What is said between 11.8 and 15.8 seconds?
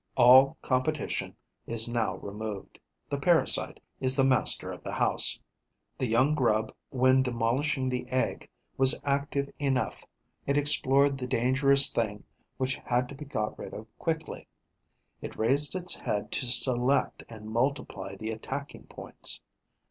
thing which had to be got rid of quickly, it raised